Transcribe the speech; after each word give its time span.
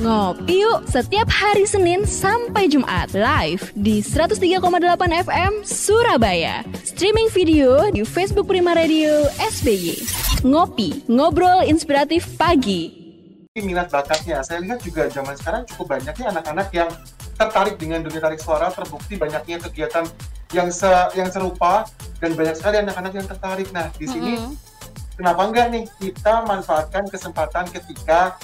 Ngopi 0.00 0.64
yuk 0.64 0.88
setiap 0.88 1.28
hari 1.28 1.68
Senin 1.68 2.08
sampai 2.08 2.72
Jumat 2.72 3.12
live 3.12 3.68
di 3.76 4.00
103,8 4.00 4.56
FM 5.28 5.52
Surabaya. 5.60 6.64
Streaming 6.88 7.28
video 7.28 7.84
di 7.92 8.00
Facebook 8.08 8.48
Prima 8.48 8.72
Radio 8.72 9.28
SBY. 9.36 10.00
Ngopi, 10.48 11.04
ngobrol 11.04 11.68
inspiratif 11.68 12.24
pagi. 12.40 12.96
minat 13.60 13.92
bakatnya. 13.92 14.40
Saya 14.40 14.64
lihat 14.64 14.80
juga 14.80 15.04
zaman 15.12 15.36
sekarang 15.36 15.68
cukup 15.68 16.00
banyaknya 16.00 16.32
anak-anak 16.32 16.68
yang 16.72 16.88
tertarik 17.36 17.76
dengan 17.76 18.00
dunia 18.00 18.24
tarik 18.24 18.40
suara, 18.40 18.72
terbukti 18.72 19.20
banyaknya 19.20 19.60
kegiatan 19.68 20.08
yang 20.56 20.72
se 20.72 20.88
yang 21.12 21.28
serupa 21.28 21.84
dan 22.24 22.32
banyak 22.32 22.56
sekali 22.56 22.80
anak-anak 22.88 23.12
yang 23.20 23.28
tertarik. 23.28 23.68
Nah, 23.68 23.92
di 24.00 24.08
sini 24.08 24.40
Mm-mm. 24.40 24.56
kenapa 25.20 25.44
enggak 25.44 25.66
nih 25.76 25.84
kita 26.00 26.48
manfaatkan 26.48 27.04
kesempatan 27.04 27.68
ketika 27.68 28.40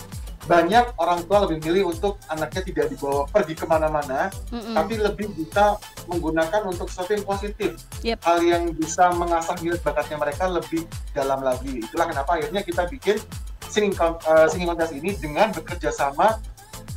banyak 0.46 0.94
orang 1.02 1.26
tua 1.26 1.42
lebih 1.44 1.58
milih 1.66 1.90
untuk 1.90 2.22
anaknya 2.30 2.62
tidak 2.62 2.86
dibawa 2.94 3.26
pergi 3.26 3.54
ke 3.58 3.66
mana-mana, 3.66 4.30
Mm-mm. 4.54 4.78
tapi 4.78 4.94
lebih 4.94 5.26
bisa 5.34 5.74
menggunakan 6.06 6.70
untuk 6.70 6.86
sesuatu 6.86 7.18
yang 7.18 7.26
positif. 7.26 7.70
Yep. 8.06 8.18
Hal 8.22 8.38
yang 8.46 8.62
bisa 8.70 9.10
mengasah 9.10 9.58
minat 9.58 9.82
bakatnya 9.82 10.16
mereka 10.22 10.46
lebih 10.46 10.86
dalam 11.10 11.42
lagi. 11.42 11.82
Itulah 11.82 12.06
kenapa 12.06 12.38
akhirnya 12.38 12.62
kita 12.62 12.86
bikin 12.86 13.18
singing, 13.66 13.94
eh, 13.98 14.46
singing 14.46 14.70
contest 14.70 14.94
ini 14.94 15.18
dengan 15.18 15.50
bekerja 15.50 15.90
sama 15.90 16.38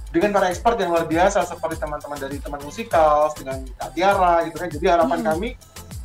dengan 0.09 0.33
para 0.33 0.49
expert 0.49 0.77
yang 0.81 0.93
luar 0.93 1.05
biasa 1.05 1.45
seperti 1.45 1.81
teman-teman 1.81 2.17
dari 2.17 2.38
teman 2.41 2.61
musikal 2.61 3.29
dengan 3.33 3.61
Kak 3.77 3.93
Tiara 3.97 4.45
gitu 4.45 4.57
kan. 4.57 4.69
Jadi 4.69 4.85
harapan 4.89 5.19
Hmm. 5.21 5.29
kami 5.33 5.49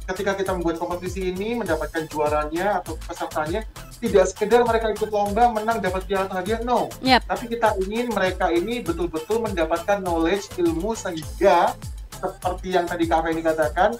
ketika 0.04 0.36
kita 0.36 0.52
membuat 0.52 0.76
kompetisi 0.76 1.32
ini 1.32 1.56
mendapatkan 1.56 2.04
juaranya 2.12 2.84
atau 2.84 3.00
pesertanya 3.00 3.64
tidak 4.00 4.24
sekedar 4.30 4.60
mereka 4.66 4.90
ikut 4.92 5.10
lomba 5.10 5.50
menang 5.52 5.78
dapat 5.78 6.04
piala 6.06 6.26
atau 6.26 6.36
hadiah 6.40 6.60
no. 6.66 6.90
Yap. 7.00 7.24
tapi 7.28 7.50
kita 7.50 7.76
ingin 7.84 8.10
mereka 8.10 8.50
ini 8.50 8.82
betul-betul 8.82 9.42
mendapatkan 9.42 10.02
knowledge 10.02 10.50
ilmu 10.58 10.96
sehingga 10.96 11.72
seperti 12.18 12.74
yang 12.74 12.86
tadi 12.88 13.04
Kak 13.04 13.26
Feni 13.26 13.42
katakan 13.44 13.96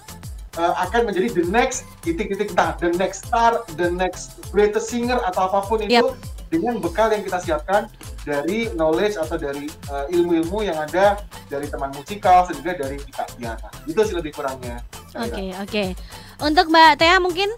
eh, 0.57 0.73
akan 0.87 1.01
menjadi 1.11 1.29
the 1.35 1.45
next 1.47 1.85
titik-titik 2.01 2.53
nah 2.57 2.73
the 2.79 2.89
next 2.95 3.29
star 3.29 3.61
the 3.79 3.89
next 3.91 4.39
greatest 4.49 4.89
singer 4.89 5.19
atau 5.23 5.47
apa 5.51 5.59
pun 5.67 5.83
itu 5.83 6.09
dengan 6.49 6.77
bekal 6.77 7.09
yang 7.09 7.25
kita 7.25 7.41
siapkan 7.41 7.89
dari 8.23 8.69
knowledge 8.73 9.17
atau 9.19 9.37
dari 9.37 9.69
eh, 9.69 10.05
ilmu-ilmu 10.15 10.65
yang 10.65 10.77
ada 10.79 11.21
dari 11.49 11.69
teman 11.69 11.93
musikal 11.93 12.45
juga 12.49 12.73
dari 12.73 12.97
Kak. 13.11 13.37
Tiara 13.37 13.69
itu 13.85 13.99
sih 14.01 14.15
lebih 14.17 14.33
kurangnya. 14.33 14.81
Oke, 15.15 15.53
oke. 15.61 15.83
Untuk 16.41 16.67
Mbak 16.67 16.93
Tea 16.99 17.17
mungkin 17.21 17.49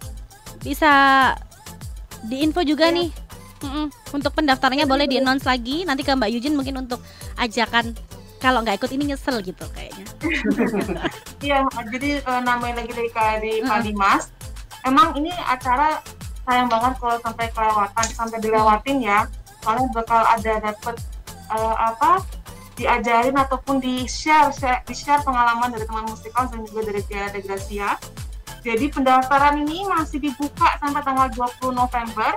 bisa 0.62 1.34
diinfo 2.26 2.66
juga 2.66 2.90
nih. 2.90 3.10
Mm-mm. 3.58 3.90
Untuk 4.14 4.38
pendaftarannya 4.38 4.86
boleh 4.86 5.10
di-announce 5.10 5.46
lagi. 5.46 5.82
Nanti 5.82 6.06
ke 6.06 6.14
Mbak 6.14 6.30
Yujin 6.30 6.54
mungkin 6.54 6.78
untuk 6.78 7.02
ajakan 7.38 7.98
kalau 8.38 8.62
nggak 8.62 8.78
ikut 8.78 8.94
ini 8.94 9.14
nyesel 9.14 9.42
gitu 9.42 9.66
kayaknya. 9.74 10.06
Iya, 11.38 11.62
jadi 11.94 12.18
eh, 12.22 12.42
nambahin 12.42 12.74
lagi 12.74 12.94
dari 12.98 13.10
kayak 13.14 13.46
di 13.46 13.62
Pak 13.62 13.78
Mm. 13.82 13.86
Dimas. 13.86 14.24
Emang 14.86 15.14
ini 15.14 15.30
acara 15.30 16.02
sayang 16.50 16.66
banget 16.66 16.98
kalau 16.98 17.18
sampai 17.22 17.46
kelewatan, 17.54 18.06
sampai 18.10 18.38
dilewatin 18.42 18.98
ya. 19.06 19.30
Soalnya 19.62 19.86
bakal 19.94 20.22
ada 20.26 20.54
dapet 20.62 20.96
eh, 21.54 21.76
apa 21.78 22.22
diajarin 22.78 23.34
ataupun 23.34 23.82
di 23.82 24.06
share, 24.06 24.54
di 24.86 24.94
share 24.94 25.26
pengalaman 25.26 25.74
dari 25.74 25.86
teman 25.86 26.06
musikal 26.06 26.46
dan 26.46 26.62
juga 26.62 26.94
dari 26.94 27.02
Tia 27.10 27.30
De 27.34 27.42
Gracia. 27.42 27.98
Jadi 28.68 28.92
pendaftaran 28.92 29.64
ini 29.64 29.88
masih 29.88 30.20
dibuka 30.20 30.76
sampai 30.84 31.00
tanggal 31.00 31.32
20 31.32 31.72
November. 31.72 32.36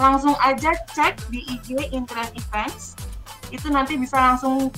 Langsung 0.00 0.32
aja 0.40 0.72
cek 0.88 1.28
di 1.28 1.44
IG 1.44 1.92
Internet 1.92 2.32
Events. 2.32 2.96
Itu 3.52 3.68
nanti 3.68 4.00
bisa 4.00 4.16
langsung 4.16 4.72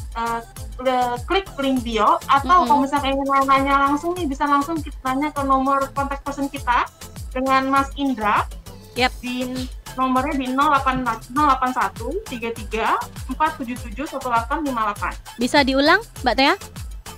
le- 0.83 1.18
klik 1.30 1.46
link 1.58 1.86
bio 1.86 2.18
atau 2.27 2.64
Mm-mm. 2.64 2.66
kalau 2.66 2.80
misalnya 2.83 3.11
ingin 3.12 3.28
nanya 3.46 3.74
langsung 3.86 4.18
nih 4.18 4.27
bisa 4.27 4.46
langsung 4.46 4.83
kita 4.83 4.98
tanya 5.05 5.30
ke 5.30 5.42
nomor 5.44 5.86
kontak 5.92 6.24
person 6.24 6.48
kita 6.48 6.86
dengan 7.30 7.68
Mas 7.68 7.90
Indra 7.95 8.48
Yap. 8.96 9.12
di 9.20 9.67
nomornya 9.95 10.34
di 10.34 10.46
08 10.51 11.02
081 11.34 12.24
33 12.27 13.36
477 13.36 14.18
1858 14.18 15.36
Bisa 15.36 15.61
diulang 15.62 16.01
Mbak 16.24 16.34
Tea? 16.34 16.55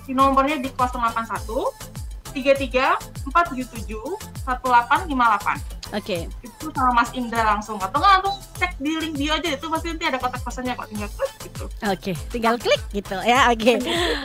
di 0.03 0.11
nomornya 0.11 0.59
di 0.59 0.67
081 0.67 2.02
33 2.33 3.29
477 3.29 3.93
1858 4.43 5.93
Oke. 5.93 6.25
itu 6.41 6.65
sama 6.73 6.91
Mas 6.95 7.13
Indra 7.13 7.45
langsung 7.47 7.77
atau 7.77 7.95
nggak 7.95 8.11
langsung 8.17 8.35
cek 8.57 8.73
di 8.77 8.97
link 8.97 9.13
bio 9.13 9.31
aja 9.31 9.45
itu 9.47 9.65
pasti 9.67 9.87
nanti 9.87 10.05
ada 10.05 10.17
kontak 10.17 10.41
personnya 10.41 10.73
kok 10.73 10.89
tinggal 10.89 11.05
klik 11.07 11.31
gitu 11.39 11.65
Oke, 11.85 12.11
tinggal 12.29 12.55
klik 12.57 12.81
gitu 12.91 13.15
ya. 13.21 13.47
Oke. 13.47 13.77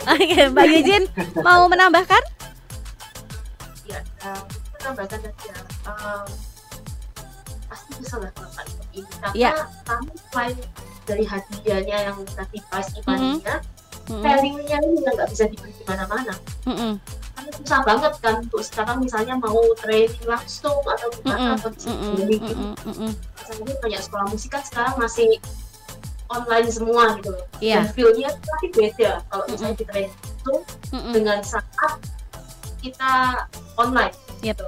Oke, 0.08 0.38
Mbak 0.48 0.64
Yujin 0.66 1.04
mau 1.38 1.66
menambahkan? 1.66 2.22
ya 3.84 4.00
uh, 4.22 4.42
menambahkan 4.74 5.18
tadi 5.18 5.44
ya 5.44 5.56
um, 5.84 6.28
pasti 7.64 7.90
bisa 7.96 8.16
lah 8.16 8.28
melakukan 8.30 8.64
ini 8.90 9.08
karena 9.10 9.32
Iya. 9.32 9.50
kami 9.84 10.08
selain 10.28 10.56
dari 11.04 11.24
hadiahnya 11.24 11.96
yang 12.04 12.16
tadi 12.28 12.58
prize 12.64 12.92
money-nya 13.02 13.56
Mm-mm. 14.08 14.20
sharingnya 14.20 14.76
ini 14.78 14.92
juga 14.98 15.10
nggak 15.16 15.28
bisa 15.32 15.44
dibeli 15.46 15.72
di 15.72 15.84
mana-mana 15.84 16.32
Mm-mm. 16.64 16.92
Susah 17.54 17.80
banget 17.84 18.12
kan 18.20 18.34
untuk 18.40 18.60
sekarang 18.60 18.98
misalnya 19.00 19.34
mau 19.38 19.58
training 19.78 20.24
langsung 20.24 20.78
atau 20.84 21.08
gimana 21.20 21.38
Mm-mm. 21.38 21.56
atau 21.60 21.68
bisa 21.72 21.88
Mm-mm. 21.90 22.12
beli 22.18 22.36
gitu 22.38 22.54
Mm-mm. 22.54 22.74
Mm-mm. 22.84 23.12
misalnya 23.14 23.74
banyak 23.80 24.00
sekolah 24.02 24.26
musik 24.28 24.50
kan 24.52 24.62
sekarang 24.64 24.94
masih 24.98 25.28
online 26.28 26.68
semua 26.68 27.16
gitu 27.16 27.30
loh 27.32 27.44
Iya. 27.58 27.74
dan 27.80 27.84
feel-nya 27.96 28.28
pasti 28.36 28.66
beda 28.72 29.10
kalau 29.32 29.44
misalnya 29.48 29.76
di 29.76 29.84
training 29.88 30.14
Mm-mm. 30.92 31.12
dengan 31.16 31.38
saat 31.40 31.98
kita 32.78 33.12
online 33.74 34.14
Yep. 34.38 34.54
gitu. 34.54 34.66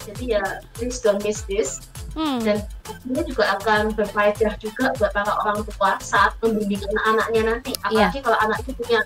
Jadi 0.00 0.24
ya 0.34 0.42
please 0.74 0.98
don't 0.98 1.20
miss 1.22 1.44
this 1.44 1.84
Hmm. 2.10 2.42
dan 2.42 2.58
ini 3.06 3.22
juga 3.22 3.54
akan 3.54 3.94
berfaedah 3.94 4.58
juga 4.58 4.90
buat 4.98 5.14
para 5.14 5.30
orang 5.46 5.62
tua 5.62 5.94
saat 6.02 6.34
membimbing 6.42 6.82
anak-anaknya 6.90 7.42
nanti. 7.46 7.70
Apalagi 7.86 8.18
kalau 8.18 8.34
anak 8.42 8.58
itu 8.66 8.74
punya 8.74 8.98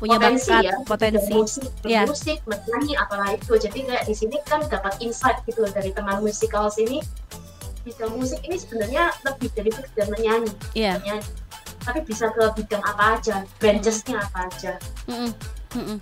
Punya 0.00 0.16
potensi 0.16 0.48
bakat, 0.48 0.64
ya, 0.64 0.74
potensi. 0.88 1.28
musik, 1.30 1.68
Iya. 1.84 2.02
musik, 2.08 2.38
menyanyi, 2.48 2.96
apalah 2.96 3.36
itu. 3.36 3.52
Jadi 3.52 3.78
kayak 3.84 4.04
di 4.08 4.14
sini 4.16 4.36
kan 4.48 4.64
dapat 4.64 4.96
insight 5.04 5.44
gitu 5.44 5.60
dari 5.68 5.92
teman 5.92 6.24
musikal 6.24 6.72
sini. 6.72 7.04
Bidang 7.84 8.16
musik 8.16 8.40
ini 8.40 8.56
sebenarnya 8.56 9.12
lebih 9.28 9.52
dari 9.52 9.68
sekedar 9.68 10.08
menyanyi, 10.08 10.48
Iya. 10.72 11.04
menyanyi. 11.04 11.28
Tapi 11.84 12.00
bisa 12.04 12.32
ke 12.32 12.44
bidang 12.56 12.80
apa 12.80 13.20
aja, 13.20 13.44
branchesnya 13.60 14.20
apa 14.20 14.48
aja. 14.48 14.72
Mm-mm. 15.04 15.32
Mm-mm. 15.76 15.96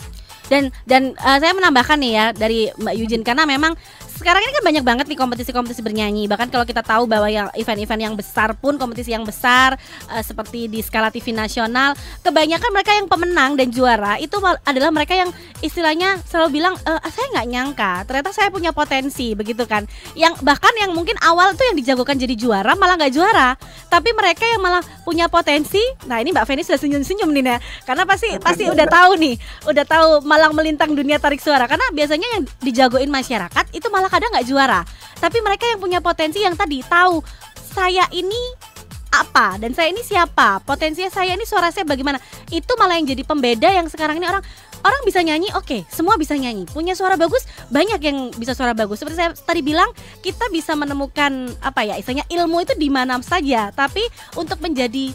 Dan 0.49 0.73
dan 0.89 1.13
uh, 1.21 1.39
saya 1.43 1.53
menambahkan 1.53 1.99
nih 2.01 2.13
ya 2.15 2.27
dari 2.33 2.71
Mbak 2.73 2.95
Yujin 2.97 3.23
karena 3.27 3.45
memang 3.45 3.77
sekarang 4.19 4.43
ini 4.43 4.51
kan 4.51 4.65
banyak 4.67 4.85
banget 4.85 5.07
nih 5.07 5.19
kompetisi-kompetisi 5.19 5.79
bernyanyi. 5.79 6.27
Bahkan 6.27 6.51
kalau 6.51 6.67
kita 6.67 6.83
tahu 6.83 7.07
bahwa 7.07 7.31
yang 7.31 7.47
event-event 7.55 8.03
yang 8.03 8.15
besar 8.19 8.51
pun 8.59 8.75
kompetisi 8.75 9.15
yang 9.15 9.23
besar 9.23 9.79
uh, 10.11 10.23
seperti 10.27 10.67
di 10.67 10.83
skala 10.83 11.15
TV 11.15 11.31
nasional 11.31 11.95
kebanyakan 12.27 12.71
mereka 12.75 12.93
yang 12.99 13.07
pemenang 13.07 13.55
dan 13.55 13.71
juara 13.71 14.19
itu 14.19 14.35
adalah 14.67 14.91
mereka 14.91 15.15
yang 15.15 15.31
istilahnya 15.63 16.19
selalu 16.27 16.59
bilang 16.59 16.75
"Eh, 16.83 17.01
saya 17.15 17.27
nggak 17.35 17.47
nyangka 17.47 17.93
ternyata 18.11 18.31
saya 18.35 18.51
punya 18.51 18.75
potensi 18.75 19.39
begitu 19.39 19.63
kan. 19.71 19.87
Yang 20.19 20.43
bahkan 20.43 20.75
yang 20.83 20.91
mungkin 20.91 21.15
awal 21.23 21.55
tuh 21.55 21.71
yang 21.71 21.79
dijagokan 21.79 22.19
jadi 22.19 22.35
juara 22.35 22.75
malah 22.75 22.99
nggak 22.99 23.15
juara. 23.15 23.55
Tapi 23.87 24.11
mereka 24.19 24.43
yang 24.51 24.59
malah 24.59 24.83
punya 25.09 25.25
potensi. 25.33 25.81
Nah 26.05 26.21
ini 26.21 26.37
Mbak 26.37 26.45
Feni 26.45 26.61
sudah 26.61 26.77
senyum-senyum 26.77 27.33
nih 27.33 27.57
ya 27.57 27.57
karena 27.89 28.05
pasti 28.05 28.29
pasti 28.37 28.69
udah 28.69 28.85
tahu 28.85 29.17
nih 29.17 29.35
udah 29.65 29.85
tahu 29.89 30.09
malang 30.29 30.53
melintang 30.53 30.93
dunia 30.93 31.17
tarik 31.17 31.41
suara. 31.41 31.65
Karena 31.65 31.89
biasanya 31.97 32.29
yang 32.37 32.43
dijagoin 32.61 33.09
masyarakat 33.09 33.65
itu 33.73 33.89
malah 33.89 34.13
kadang 34.13 34.29
nggak 34.29 34.45
juara. 34.45 34.85
Tapi 35.17 35.41
mereka 35.41 35.65
yang 35.65 35.81
punya 35.81 36.05
potensi 36.05 36.45
yang 36.45 36.53
tadi 36.53 36.85
tahu 36.85 37.25
saya 37.73 38.05
ini 38.13 38.37
apa 39.09 39.57
dan 39.57 39.73
saya 39.73 39.89
ini 39.89 40.05
siapa 40.05 40.61
potensinya 40.69 41.09
saya 41.09 41.33
ini 41.33 41.49
suara 41.49 41.73
saya 41.73 41.89
bagaimana. 41.89 42.21
Itu 42.53 42.77
malah 42.77 43.01
yang 43.01 43.09
jadi 43.09 43.25
pembeda 43.25 43.73
yang 43.73 43.89
sekarang 43.89 44.21
ini 44.21 44.29
orang 44.29 44.45
orang 44.85 45.03
bisa 45.07 45.21
nyanyi 45.23 45.49
oke 45.55 45.87
semua 45.91 46.15
bisa 46.21 46.35
nyanyi. 46.35 46.65
Punya 46.69 46.95
suara 46.95 47.19
bagus 47.19 47.47
banyak 47.73 48.01
yang 48.03 48.19
bisa 48.37 48.53
suara 48.55 48.73
bagus. 48.75 49.01
Seperti 49.03 49.17
saya 49.19 49.31
tadi 49.35 49.61
bilang 49.65 49.91
kita 50.23 50.47
bisa 50.51 50.75
menemukan 50.79 51.53
apa 51.63 51.87
ya 51.87 51.95
istilahnya 51.99 52.27
ilmu 52.31 52.63
itu 52.63 52.75
di 52.79 52.89
mana 52.93 53.19
saja. 53.23 53.71
Tapi 53.75 54.03
untuk 54.39 54.61
menjadi 54.63 55.15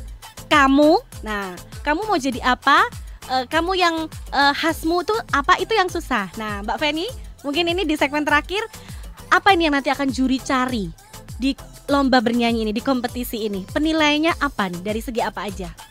kamu 0.51 1.00
nah 1.24 1.56
kamu 1.81 2.07
mau 2.07 2.19
jadi 2.19 2.39
apa? 2.44 2.86
Eh, 3.31 3.45
kamu 3.48 3.71
yang 3.80 3.95
eh, 4.31 4.54
khasmu 4.56 5.04
tuh 5.07 5.18
apa? 5.31 5.56
Itu 5.60 5.75
yang 5.75 5.88
susah. 5.88 6.31
Nah 6.36 6.63
Mbak 6.63 6.77
Feni 6.80 7.07
mungkin 7.44 7.68
ini 7.68 7.83
di 7.83 7.95
segmen 8.00 8.24
terakhir 8.24 8.63
apa 9.31 9.51
ini 9.56 9.68
yang 9.68 9.75
nanti 9.75 9.89
akan 9.89 10.12
juri 10.13 10.38
cari 10.39 10.88
di 11.39 11.57
lomba 11.92 12.24
bernyanyi 12.24 12.68
ini 12.68 12.71
di 12.75 12.83
kompetisi 12.83 13.48
ini? 13.48 13.68
Penilaiannya 13.68 14.39
apa 14.39 14.71
nih? 14.71 14.81
Dari 14.83 15.01
segi 15.04 15.21
apa 15.24 15.44
aja 15.48 15.82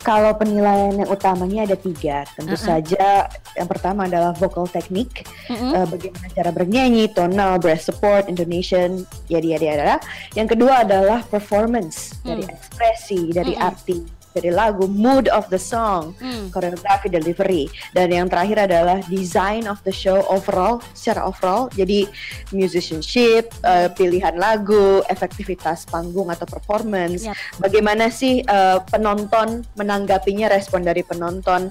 Kalau 0.00 0.32
penilaian 0.32 0.96
yang 0.96 1.12
utamanya 1.12 1.68
ada 1.68 1.76
tiga, 1.76 2.24
tentu 2.32 2.56
Uh-uh. 2.56 2.66
saja 2.72 3.28
yang 3.52 3.68
pertama 3.68 4.08
adalah 4.08 4.32
vocal 4.32 4.64
teknik, 4.64 5.28
Mm-mm. 5.52 5.76
eh, 5.76 5.84
bagaimana 5.84 6.26
cara 6.32 6.50
bernyanyi, 6.56 7.04
tonal, 7.12 7.60
breath 7.60 7.84
support, 7.84 8.24
intonation, 8.24 9.04
yada 9.28 9.44
yada 9.44 9.66
yada. 9.66 9.92
Yang 10.32 10.56
kedua 10.56 10.88
adalah 10.88 11.20
performance 11.28 12.16
dari 12.24 12.48
Hmm. 12.48 12.54
ekspresi, 12.56 13.28
dari 13.28 13.52
Mm-mm. 13.52 13.68
arti, 13.68 13.98
dari 14.30 14.50
lagu, 14.54 14.86
mood 14.86 15.26
of 15.30 15.46
the 15.50 15.58
song, 15.58 16.14
Hmm. 16.18 16.50
koreografi, 16.50 17.10
delivery, 17.10 17.66
dan 17.92 18.10
yang 18.10 18.30
terakhir 18.30 18.70
adalah 18.70 18.98
design 19.06 19.66
of 19.66 19.82
the 19.82 19.90
show 19.90 20.22
overall, 20.30 20.78
secara 20.94 21.26
overall. 21.26 21.66
Jadi 21.74 22.06
musicianship, 22.54 23.50
eh, 23.62 23.88
pilihan 23.90 24.36
lagu, 24.36 25.02
efektivitas 25.06 25.86
panggung 25.86 26.30
atau 26.30 26.46
performance, 26.46 27.26
Yap. 27.26 27.36
bagaimana 27.58 28.10
sih 28.10 28.42
eh, 28.42 28.78
penonton 28.90 29.62
menanggapinya, 29.74 30.50
respon 30.50 30.82
dari 30.82 31.02
penonton, 31.02 31.70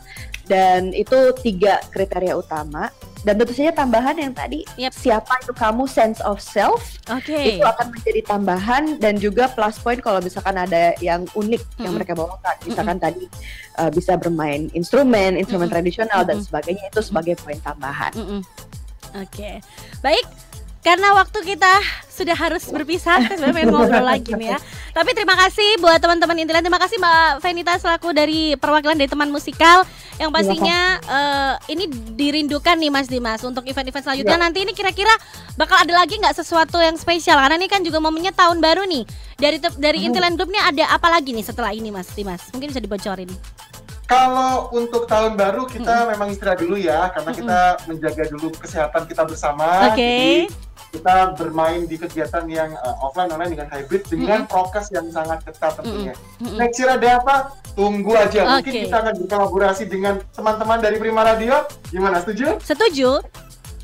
dan 0.49 0.91
itu 0.91 1.31
tiga 1.39 1.79
kriteria 1.93 2.33
utama. 2.33 2.89
Dan 3.27 3.35
tentu 3.35 3.51
saja 3.51 3.75
tambahan 3.75 4.15
yang 4.15 4.31
tadi, 4.31 4.63
Yap. 4.79 4.95
siapa 4.95 5.35
itu 5.43 5.51
kamu, 5.51 5.83
sense 5.91 6.23
of 6.23 6.39
self, 6.39 6.99
Oke. 7.11 7.35
itu 7.35 7.63
akan 7.65 7.91
menjadi 7.91 8.21
tambahan 8.23 8.95
dan 9.01 9.19
juga 9.19 9.51
plus 9.51 9.75
point 9.81 9.99
kalau 9.99 10.23
misalkan 10.23 10.55
ada 10.55 10.95
yang 11.03 11.27
unik 11.35 11.59
yang 11.59 11.91
Mm-mm. 11.91 11.95
mereka 11.99 12.13
bawakan 12.15 12.55
misalkan 12.63 12.97
tadi 13.01 13.25
uh, 13.81 13.89
bisa 13.91 14.15
bermain 14.15 14.69
instrumen 14.77 15.35
instrumen 15.35 15.67
Mm-mm. 15.67 15.75
tradisional 15.75 16.21
dan 16.23 16.39
Mm-mm. 16.39 16.47
sebagainya 16.47 16.85
itu 16.91 17.01
sebagai 17.01 17.33
poin 17.41 17.59
tambahan 17.59 18.11
Mm-mm. 18.15 18.41
Oke, 19.17 19.57
baik. 20.05 20.48
Karena 20.79 21.11
waktu 21.11 21.43
kita 21.43 21.73
sudah 22.07 22.35
harus 22.35 22.63
berpisah, 22.71 23.19
kita 23.19 23.35
sebenarnya 23.35 23.55
pengen 23.55 23.71
ngobrol 23.75 24.05
lagi 24.05 24.31
nih 24.35 24.55
ya. 24.55 24.59
Tapi 24.95 25.11
terima 25.11 25.35
kasih 25.35 25.79
buat 25.79 25.99
teman-teman 25.99 26.39
Intilan. 26.39 26.63
Terima 26.63 26.79
kasih 26.79 26.99
Mbak 26.99 27.43
Venita 27.43 27.73
selaku 27.79 28.15
dari 28.15 28.55
perwakilan 28.55 28.95
dari 28.95 29.11
teman 29.11 29.27
musikal 29.27 29.83
yang 30.19 30.31
pastinya 30.35 30.99
eh, 30.99 31.53
ini 31.71 31.87
dirindukan 32.15 32.75
nih 32.75 32.91
Mas 32.91 33.07
Dimas 33.07 33.39
untuk 33.43 33.63
event-event 33.67 34.03
selanjutnya. 34.03 34.35
Ya. 34.35 34.43
Nanti 34.43 34.63
ini 34.63 34.71
kira-kira 34.75 35.11
bakal 35.55 35.79
ada 35.79 35.93
lagi 35.95 36.19
nggak 36.19 36.35
sesuatu 36.35 36.79
yang 36.79 36.95
spesial? 36.99 37.39
Karena 37.39 37.55
ini 37.59 37.71
kan 37.71 37.83
juga 37.83 38.03
momennya 38.03 38.35
tahun 38.35 38.59
baru 38.59 38.83
nih. 38.87 39.03
Dari 39.39 39.57
dari 39.79 39.99
Intilan 40.03 40.35
Group 40.35 40.51
nih 40.51 40.63
ada 40.63 40.95
apa 40.95 41.07
lagi 41.07 41.31
nih 41.31 41.43
setelah 41.43 41.71
ini 41.71 41.91
Mas 41.91 42.11
Dimas? 42.11 42.51
Mungkin 42.51 42.71
bisa 42.71 42.83
dibocorin. 42.83 43.31
Kalau 44.09 44.73
untuk 44.73 45.05
tahun 45.05 45.37
baru 45.37 45.69
kita 45.69 46.09
memang 46.09 46.33
istirahat 46.33 46.65
dulu 46.65 46.81
ya, 46.81 47.13
karena 47.13 47.29
kita 47.29 47.59
menjaga 47.85 48.23
dulu 48.33 48.49
kesehatan 48.57 49.05
kita 49.05 49.21
bersama. 49.21 49.93
Oke. 49.93 50.01
Jadi 50.01 50.33
kita 50.89 51.37
bermain 51.37 51.85
di 51.85 51.93
kegiatan 51.93 52.49
yang 52.49 52.73
uh, 52.81 53.05
offline 53.05 53.29
online 53.29 53.53
dengan 53.53 53.69
hybrid 53.69 54.09
dengan 54.09 54.49
prokes 54.49 54.89
yang 54.89 55.05
sangat 55.13 55.45
ketat 55.45 55.77
tentunya. 55.77 56.17
Mm-mm. 56.41 56.57
Next 56.57 56.81
year 56.81 56.89
ada 56.89 57.21
apa? 57.21 57.53
Tunggu 57.77 58.17
aja. 58.17 58.57
Mungkin 58.57 58.73
Oke. 58.73 58.81
kita 58.89 58.97
akan 58.97 59.13
berkolaborasi 59.21 59.83
dengan 59.85 60.17
teman-teman 60.33 60.81
dari 60.81 60.97
Prima 60.97 61.21
Radio. 61.21 61.69
Gimana? 61.93 62.25
Setuju? 62.25 62.57
Setuju? 62.65 63.21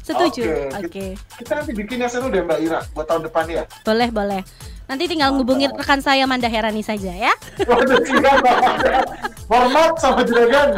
Setuju. 0.01 0.73
Oke. 0.73 0.85
Oke. 0.89 1.05
Kita 1.37 1.51
nanti 1.61 1.71
bikin 1.77 2.01
yang 2.01 2.09
seru 2.09 2.33
deh 2.33 2.41
Mbak 2.41 2.59
Ira 2.65 2.81
buat 2.97 3.05
tahun 3.05 3.29
depan 3.29 3.45
ya. 3.45 3.63
Boleh, 3.85 4.09
boleh. 4.09 4.41
Nanti 4.85 5.09
tinggal 5.09 5.33
ngubungin 5.33 5.73
rekan 5.73 5.97
saya 5.97 6.29
Manda 6.29 6.45
Herani 6.45 6.85
saja 6.85 7.09
ya. 7.09 7.33
Waduh, 7.65 8.05
siap, 8.05 8.37
Hormat 9.45 9.93
sama 10.01 10.25
juragan. 10.25 10.73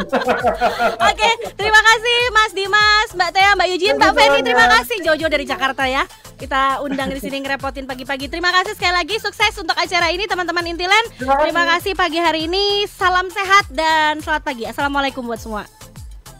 Oke, 1.08 1.30
terima 1.56 1.80
kasih 1.80 2.18
Mas 2.36 2.52
Dimas, 2.52 3.08
Mbak 3.16 3.30
Tia, 3.32 3.50
Mbak 3.56 3.68
Yujin, 3.72 3.94
Mbak. 3.96 4.12
Feni, 4.12 4.38
terima 4.44 4.66
kasih 4.68 4.96
Jojo 5.00 5.26
dari 5.32 5.44
Jakarta 5.48 5.88
ya. 5.88 6.04
Kita 6.38 6.84
undang 6.84 7.10
di 7.10 7.18
sini 7.18 7.40
ngerepotin 7.42 7.88
pagi-pagi. 7.88 8.28
Terima 8.28 8.52
kasih 8.52 8.76
sekali 8.76 8.94
lagi, 8.94 9.16
sukses 9.18 9.56
untuk 9.58 9.74
acara 9.74 10.12
ini 10.12 10.28
teman-teman 10.28 10.62
Intilan. 10.68 11.04
Terima 11.16 11.34
kasih. 11.34 11.44
Terima 11.48 11.64
kasih 11.64 11.92
pagi 11.96 12.18
hari 12.20 12.40
ini. 12.46 12.84
Salam 12.86 13.26
sehat 13.32 13.72
dan 13.72 14.20
selamat 14.20 14.44
pagi. 14.44 14.64
Assalamualaikum 14.68 15.24
buat 15.24 15.40
semua. 15.40 15.64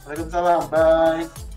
Waalaikumsalam. 0.06 0.69
Bye. 0.70 1.47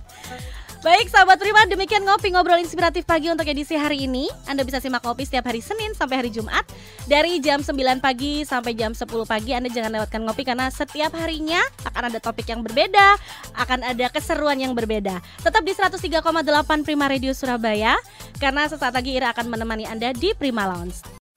Baik 0.81 1.13
sahabat 1.13 1.37
Prima, 1.37 1.61
demikian 1.69 2.01
ngopi 2.01 2.33
ngobrol 2.33 2.57
inspiratif 2.57 3.05
pagi 3.05 3.29
untuk 3.29 3.45
edisi 3.45 3.77
hari 3.77 4.09
ini. 4.09 4.25
Anda 4.49 4.65
bisa 4.65 4.81
simak 4.81 5.05
ngopi 5.05 5.29
setiap 5.29 5.45
hari 5.45 5.61
Senin 5.61 5.93
sampai 5.93 6.25
hari 6.25 6.33
Jumat 6.33 6.65
dari 7.05 7.37
jam 7.37 7.61
9 7.61 8.01
pagi 8.01 8.41
sampai 8.41 8.73
jam 8.73 8.89
10 8.89 9.05
pagi. 9.29 9.53
Anda 9.53 9.69
jangan 9.69 9.93
lewatkan 9.93 10.25
ngopi 10.25 10.41
karena 10.41 10.73
setiap 10.73 11.13
harinya 11.21 11.61
akan 11.85 12.09
ada 12.09 12.17
topik 12.17 12.49
yang 12.49 12.65
berbeda, 12.65 13.13
akan 13.61 13.93
ada 13.93 14.09
keseruan 14.09 14.57
yang 14.57 14.73
berbeda. 14.73 15.21
Tetap 15.45 15.61
di 15.61 15.77
103,8 15.77 16.17
Prima 16.81 17.05
Radio 17.05 17.37
Surabaya 17.37 17.93
karena 18.41 18.65
sesaat 18.65 18.97
lagi 18.97 19.13
Ira 19.13 19.37
akan 19.37 19.53
menemani 19.53 19.85
Anda 19.85 20.17
di 20.17 20.33
Prima 20.33 20.65
Lounge. 20.65 21.20